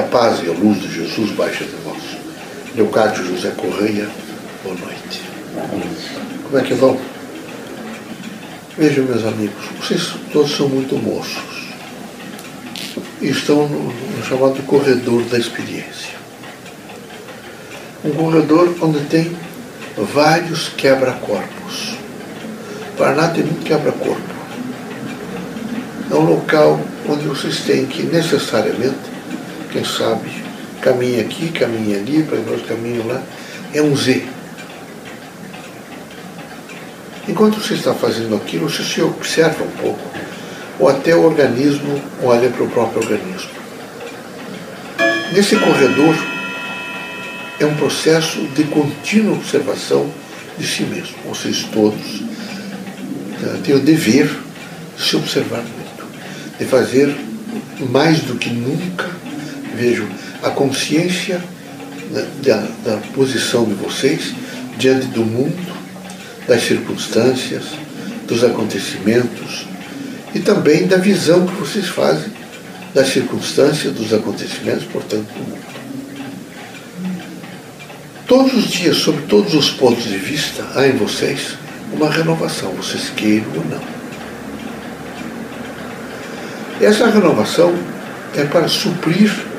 [0.00, 2.02] a paz e a luz de Jesus baixe de vós.
[2.74, 4.08] Leocádio José Correia,
[4.64, 5.22] boa noite.
[6.44, 6.98] Como é que vão?
[8.78, 11.42] Vejam, meus amigos, vocês todos são muito moços
[13.20, 16.14] e estão no, no chamado corredor da experiência.
[18.02, 19.36] Um corredor onde tem
[20.14, 21.96] vários quebra-corpos.
[22.96, 24.40] Paraná tem muito quebra-corpo.
[26.10, 29.09] É um local onde vocês têm que necessariamente,
[29.70, 30.30] quem sabe,
[30.80, 33.22] caminha aqui, caminha ali, para nós caminho lá,
[33.72, 34.24] é um Z.
[37.28, 40.00] Enquanto você está fazendo aquilo, você se observa um pouco,
[40.78, 43.50] ou até o organismo olha para o próprio organismo.
[45.32, 46.16] Nesse corredor
[47.60, 50.10] é um processo de contínua observação
[50.58, 51.14] de si mesmo.
[51.28, 52.20] Vocês todos
[53.40, 54.28] né, têm o dever
[54.96, 56.06] de se observar muito,
[56.58, 57.14] de fazer
[57.90, 59.08] mais do que nunca,
[59.80, 60.06] vejo,
[60.42, 61.40] a consciência
[62.42, 64.34] da, da, posição de vocês
[64.76, 65.74] diante do mundo,
[66.46, 67.64] das circunstâncias,
[68.26, 69.66] dos acontecimentos
[70.34, 72.30] e também da visão que vocês fazem
[72.92, 75.70] das circunstâncias, dos acontecimentos, portanto, do mundo.
[78.26, 81.56] Todos os dias, sob todos os pontos de vista, há em vocês
[81.92, 83.80] uma renovação, vocês queiram ou não.
[86.80, 87.74] Essa renovação
[88.36, 89.49] é para suprir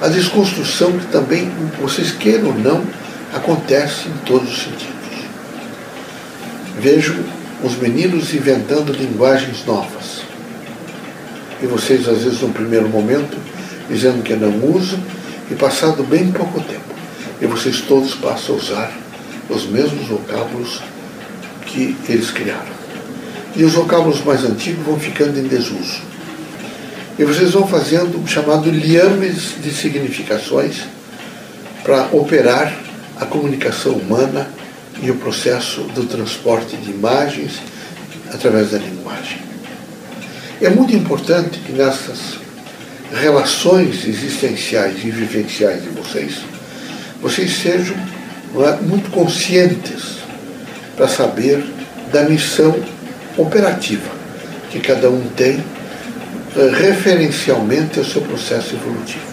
[0.00, 2.82] a desconstrução que também, vocês queiram ou não,
[3.34, 4.90] acontece em todos os sentidos.
[6.78, 7.18] Vejo
[7.62, 10.22] os meninos inventando linguagens novas.
[11.62, 13.36] E vocês, às vezes, no primeiro momento,
[13.88, 14.98] dizendo que não usam,
[15.50, 16.80] e passado bem pouco tempo,
[17.40, 18.92] e vocês todos passam a usar
[19.50, 20.80] os mesmos vocábulos
[21.66, 22.80] que eles criaram.
[23.54, 26.09] E os vocábulos mais antigos vão ficando em desuso.
[27.20, 30.84] E vocês vão fazendo o chamado liames de significações
[31.82, 32.74] para operar
[33.20, 34.48] a comunicação humana
[35.02, 37.60] e o processo do transporte de imagens
[38.32, 39.36] através da linguagem.
[40.62, 42.38] É muito importante que nessas
[43.12, 46.38] relações existenciais e vivenciais de vocês,
[47.20, 47.96] vocês sejam
[48.56, 50.20] é, muito conscientes
[50.96, 51.62] para saber
[52.10, 52.74] da missão
[53.36, 54.08] operativa
[54.70, 55.62] que cada um tem
[56.54, 59.30] referencialmente ao seu processo evolutivo.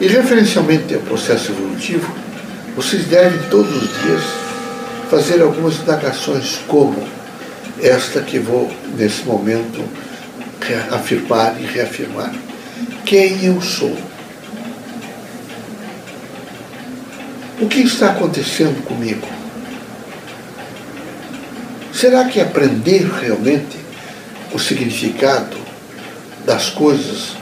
[0.00, 2.12] E referencialmente ao processo evolutivo,
[2.76, 4.22] vocês devem todos os dias
[5.10, 7.06] fazer algumas indagações como
[7.80, 9.82] esta que vou nesse momento
[10.90, 12.34] afirmar e reafirmar.
[13.04, 13.96] Quem eu sou?
[17.60, 19.26] O que está acontecendo comigo?
[21.92, 23.85] Será que aprender realmente
[24.52, 25.56] o significado
[26.44, 27.36] das coisas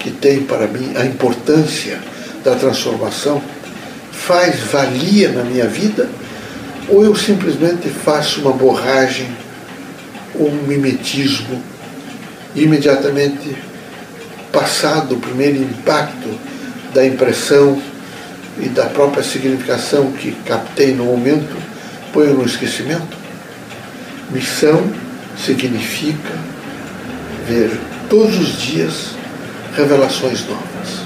[0.00, 1.98] que tem para mim a importância
[2.42, 3.42] da transformação
[4.12, 6.08] faz valia na minha vida,
[6.88, 9.26] ou eu simplesmente faço uma borragem,
[10.34, 11.62] um mimetismo,
[12.54, 13.56] e imediatamente
[14.52, 16.28] passado o primeiro impacto
[16.92, 17.82] da impressão
[18.60, 21.56] e da própria significação que captei no momento,
[22.12, 23.16] ponho no esquecimento?
[24.30, 25.03] Missão
[25.36, 26.32] significa
[27.46, 27.70] ver
[28.08, 29.10] todos os dias
[29.76, 31.04] revelações novas.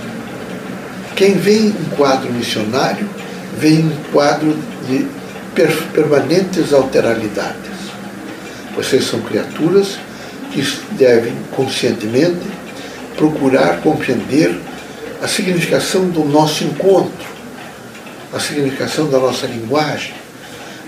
[1.16, 3.08] Quem vem em quadro missionário,
[3.56, 4.56] vem em quadro
[4.86, 5.06] de
[5.92, 7.78] permanentes alteralidades.
[8.76, 9.98] Vocês são criaturas
[10.52, 10.62] que
[10.92, 12.46] devem conscientemente
[13.16, 14.56] procurar compreender
[15.20, 17.26] a significação do nosso encontro,
[18.32, 20.14] a significação da nossa linguagem,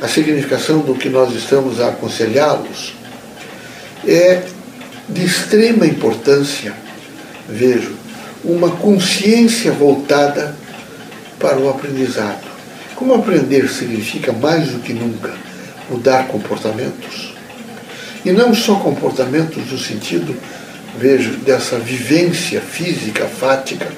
[0.01, 2.95] a significação do que nós estamos a aconselhá-los.
[4.07, 4.43] É
[5.09, 6.73] de extrema importância,
[7.49, 7.95] vejo,
[8.45, 10.55] uma consciência voltada
[11.39, 12.49] para o aprendizado.
[12.95, 15.33] Como aprender significa mais do que nunca
[15.91, 17.35] mudar comportamentos.
[18.25, 20.37] E não só comportamentos no sentido,
[20.99, 23.89] vejo, dessa vivência física, fática,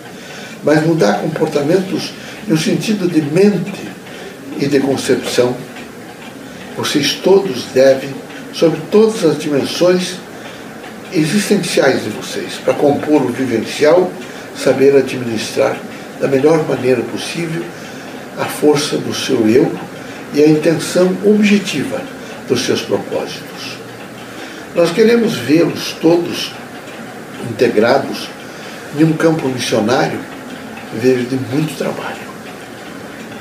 [0.62, 2.12] mas mudar comportamentos
[2.46, 3.88] no sentido de mente
[4.60, 5.56] e de concepção.
[6.76, 8.10] Vocês todos devem,
[8.52, 10.16] sobre todas as dimensões
[11.12, 14.10] existenciais de vocês, para compor o vivencial
[14.56, 15.76] saber administrar
[16.20, 17.62] da melhor maneira possível
[18.38, 19.72] a força do seu eu
[20.34, 22.00] e a intenção objetiva
[22.48, 23.76] dos seus propósitos.
[24.74, 26.52] Nós queremos vê-los todos
[27.50, 28.28] integrados
[28.98, 30.18] em um campo missionário,
[30.94, 32.32] vejo de muito trabalho.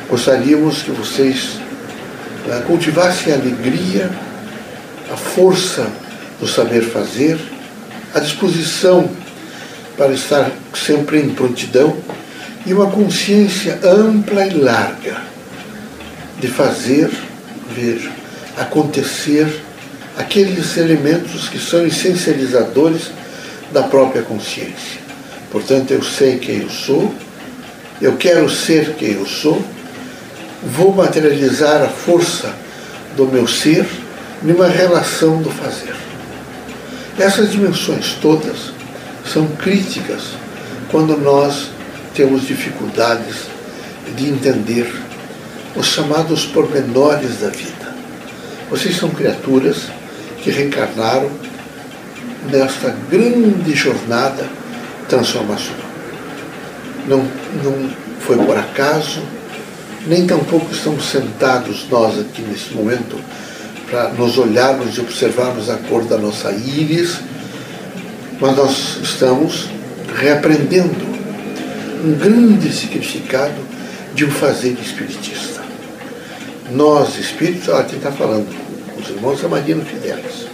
[0.10, 1.58] Gostaríamos que vocês
[2.46, 4.10] né, cultivassem a alegria,
[5.12, 5.88] a força
[6.40, 7.38] do saber fazer,
[8.13, 9.10] a disposição
[9.98, 11.96] para estar sempre em prontidão
[12.66, 15.22] e uma consciência ampla e larga
[16.40, 17.10] de fazer,
[17.75, 18.10] ver,
[18.58, 19.48] acontecer
[20.18, 23.12] aqueles elementos que são essencializadores
[23.72, 25.02] da própria consciência.
[25.52, 27.13] Portanto, eu sei quem eu sou,
[28.02, 29.63] eu quero ser quem eu sou,
[30.63, 32.54] vou materializar a força
[33.16, 33.86] do meu ser
[34.41, 35.95] numa relação do fazer.
[37.17, 38.71] Essas dimensões todas
[39.31, 40.33] são críticas
[40.89, 41.69] quando nós
[42.15, 43.47] temos dificuldades
[44.15, 44.91] de entender
[45.75, 47.95] os chamados pormenores da vida.
[48.69, 49.88] Vocês são criaturas
[50.41, 51.29] que reencarnaram
[52.49, 54.49] nesta grande jornada
[55.07, 55.91] transformacional.
[57.07, 57.19] Não,
[57.63, 57.89] não
[58.21, 59.21] foi por acaso,
[60.07, 63.17] nem tampouco estamos sentados nós aqui nesse momento
[63.91, 67.19] para nos olharmos e observarmos a cor da nossa íris,
[68.39, 69.67] mas nós estamos
[70.15, 71.11] reaprendendo
[72.05, 73.53] um grande significado
[74.15, 75.61] de um fazer espiritista.
[76.71, 78.47] Nós, espíritos, olha quem está falando,
[78.97, 80.49] os irmãos Amarino Fidelis.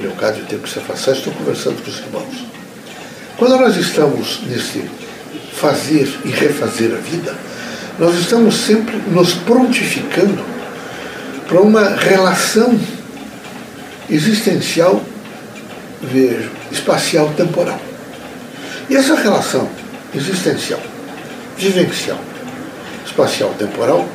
[0.00, 2.44] Leocádio tem que se afastar, estou conversando com os irmãos.
[3.36, 4.84] Quando nós estamos nesse
[5.52, 7.34] fazer e refazer a vida,
[7.98, 10.57] nós estamos sempre nos prontificando
[11.48, 12.78] para uma relação
[14.08, 15.02] existencial,
[16.02, 17.80] vejo, espacial temporal.
[18.88, 19.68] E essa relação
[20.14, 20.80] existencial,
[21.56, 22.20] vivencial,
[23.04, 24.06] espacial temporal,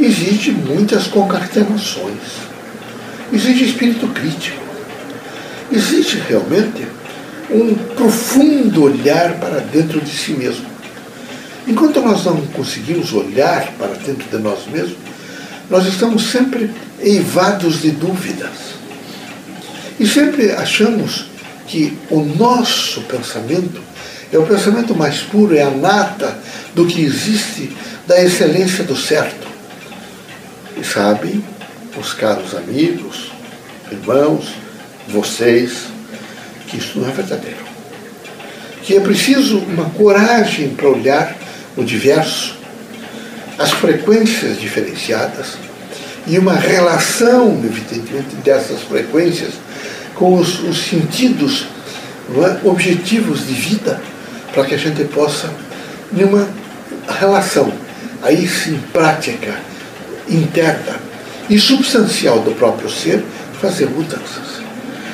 [0.00, 2.18] exige muitas concatenações,
[3.32, 4.60] exige espírito crítico,
[5.70, 6.86] existe realmente
[7.50, 10.66] um profundo olhar para dentro de si mesmo.
[11.68, 15.13] Enquanto nós não conseguimos olhar para dentro de nós mesmos,
[15.70, 16.70] nós estamos sempre
[17.00, 18.74] eivados de dúvidas.
[19.98, 21.26] E sempre achamos
[21.66, 23.80] que o nosso pensamento
[24.32, 26.36] é o pensamento mais puro, é a nata
[26.74, 27.70] do que existe
[28.06, 29.46] da excelência do certo.
[30.76, 31.42] E sabem,
[31.96, 33.30] os caros amigos,
[33.90, 34.48] irmãos,
[35.08, 35.84] vocês,
[36.66, 37.64] que isso não é verdadeiro.
[38.82, 41.36] Que é preciso uma coragem para olhar
[41.76, 42.56] o diverso,
[43.58, 45.56] as frequências diferenciadas
[46.26, 49.54] e uma relação, evidentemente, dessas frequências
[50.14, 51.66] com os, os sentidos
[52.30, 54.00] é, objetivos de vida,
[54.52, 55.50] para que a gente possa,
[56.12, 56.48] numa
[57.18, 57.72] relação,
[58.22, 59.54] aí sim prática,
[60.28, 60.98] interna
[61.50, 63.22] e substancial do próprio ser,
[63.60, 64.62] fazer mudanças.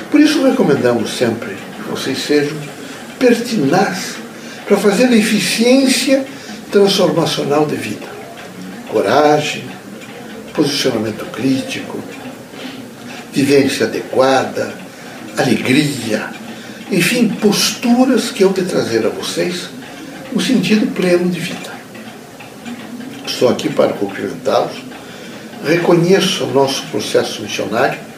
[0.09, 2.57] Por isso recomendamos sempre que vocês sejam
[3.19, 4.15] pertinaz
[4.65, 6.25] para fazer a eficiência
[6.71, 8.20] transformacional de vida.
[8.91, 9.63] Coragem,
[10.53, 11.97] posicionamento crítico,
[13.31, 14.73] vivência adequada,
[15.37, 16.29] alegria,
[16.91, 19.69] enfim, posturas que eu de trazer a vocês
[20.33, 21.71] o sentido pleno de vida.
[23.25, 24.75] Estou aqui para cumprimentá-los,
[25.65, 28.11] reconheço o nosso processo missionário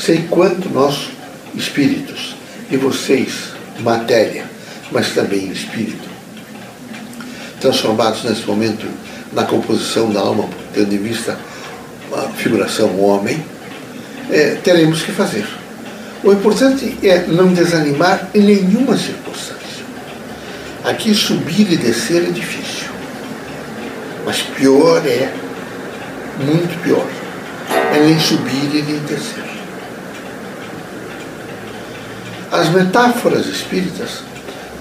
[0.00, 1.10] sei quanto nós,
[1.54, 2.34] espíritos,
[2.70, 4.44] e vocês, matéria,
[4.90, 6.08] mas também espírito,
[7.60, 8.86] transformados nesse momento
[9.32, 11.38] na composição da alma, tendo em vista
[12.12, 13.44] a figuração homem,
[14.30, 15.46] é, teremos que fazer.
[16.22, 19.60] O importante é não desanimar em nenhuma circunstância.
[20.84, 22.88] Aqui subir e descer é difícil.
[24.24, 25.32] Mas pior é,
[26.38, 27.06] muito pior,
[27.94, 29.44] é nem subir e nem descer.
[32.50, 34.22] As metáforas espíritas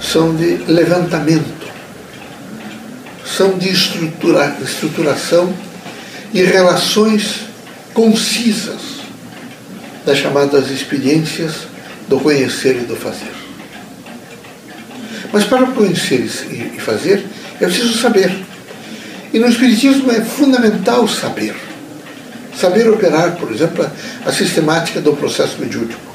[0.01, 1.69] são de levantamento,
[3.39, 5.53] são de estrutura, estruturação
[6.34, 7.46] e relações
[7.93, 9.00] concisas
[10.05, 11.53] das chamadas experiências
[12.10, 13.31] do conhecer e do fazer.
[15.31, 17.25] Mas para conhecer e fazer,
[17.62, 18.29] é preciso saber.
[19.31, 21.55] E no Espiritismo é fundamental saber.
[22.60, 23.89] Saber operar, por exemplo,
[24.25, 26.10] a sistemática do processo mediúnico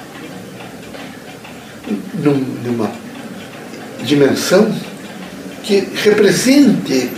[2.22, 2.92] numa
[4.04, 4.70] dimensão
[5.64, 7.10] que represente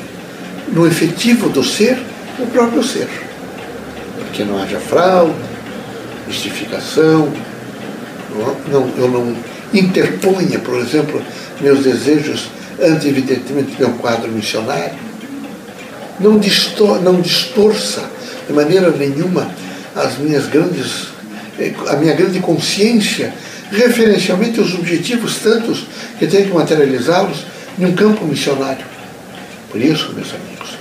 [0.73, 1.99] no efetivo do ser
[2.39, 3.09] o próprio ser.
[4.33, 5.35] Que não haja fraude,
[6.27, 7.33] mistificação,
[8.71, 9.37] não, eu não
[9.73, 11.23] interponha, por exemplo,
[11.61, 12.49] meus desejos
[12.81, 15.07] ante, evidentemente, meu quadro missionário.
[16.21, 18.05] Não, distor, não distorça
[18.47, 19.51] de maneira nenhuma
[19.95, 21.09] as minhas grandes,
[21.59, 23.33] eh, a minha grande consciência
[23.71, 25.87] referencialmente os objetivos tantos
[26.19, 27.45] que tem que materializá-los
[27.79, 28.85] em um campo missionário.
[29.71, 30.79] Por isso, meus amigos,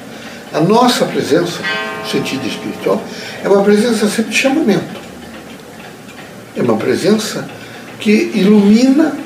[0.54, 1.60] a nossa presença,
[2.02, 3.04] no sentido espiritual,
[3.44, 5.06] é uma presença sempre de chamamento.
[6.56, 7.48] É uma presença
[8.00, 9.18] que ilumina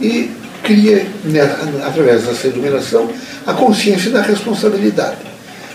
[0.00, 0.30] e
[0.62, 1.40] cria, né,
[1.86, 3.10] através dessa iluminação,
[3.46, 5.16] a consciência da responsabilidade.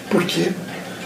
[0.10, 0.50] Porque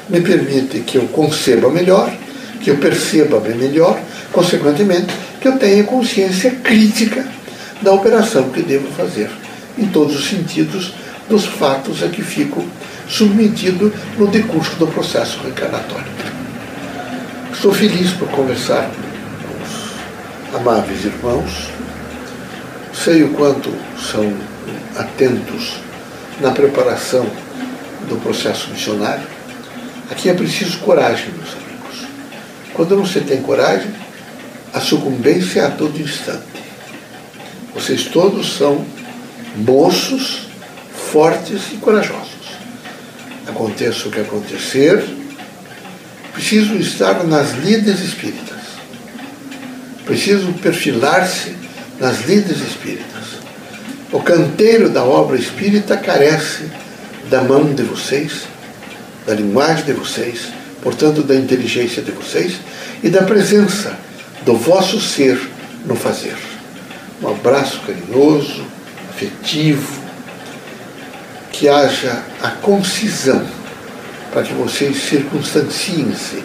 [0.10, 2.14] me permite que eu conceba melhor,
[2.62, 3.98] que eu perceba bem melhor,
[4.32, 7.26] consequentemente, que eu tenha consciência crítica
[7.82, 9.30] da operação que devo fazer,
[9.78, 10.94] em todos os sentidos
[11.30, 12.66] dos fatos a que fico
[13.08, 16.08] submetido no decurso do processo reencarnatório.
[17.54, 21.70] Estou feliz por conversar com os amáveis irmãos,
[22.94, 24.34] sei o quanto são
[24.98, 25.78] atentos
[26.40, 27.26] na preparação
[28.08, 29.28] do processo missionário.
[30.10, 32.08] Aqui é preciso coragem, meus amigos.
[32.74, 33.92] Quando não se tem coragem,
[34.74, 36.46] a sucumbência é a todo instante.
[37.74, 38.86] Vocês todos são
[39.58, 40.48] moços,
[41.12, 42.28] fortes e corajosos.
[43.48, 45.04] Aconteça o que acontecer,
[46.34, 48.58] preciso estar nas lides espíritas.
[50.06, 51.56] Preciso perfilar-se
[52.00, 53.08] nas lides espíritas.
[54.12, 56.70] O canteiro da obra espírita carece
[57.30, 58.44] da mão de vocês,
[59.26, 60.48] da linguagem de vocês,
[60.82, 62.56] portanto, da inteligência de vocês
[63.04, 63.98] e da presença
[64.46, 65.38] do vosso ser
[65.86, 66.38] no fazer.
[67.22, 68.66] Um abraço carinhoso,
[69.18, 70.00] afetivo,
[71.52, 73.44] que haja a concisão
[74.32, 76.44] para que vocês circunstanciem-se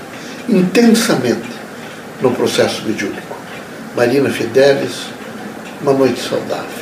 [0.48, 1.52] intensamente
[2.22, 3.36] no processo mediúnico.
[3.94, 5.02] Marina Fidelis,
[5.82, 6.81] uma noite saudável.